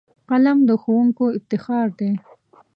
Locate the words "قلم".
0.29-0.57